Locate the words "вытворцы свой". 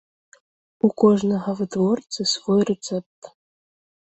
1.61-2.61